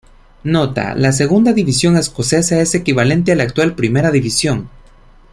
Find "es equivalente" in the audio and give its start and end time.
2.59-3.31